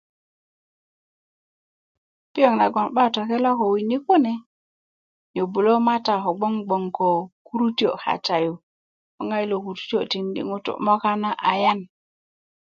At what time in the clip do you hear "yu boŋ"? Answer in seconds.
8.45-9.27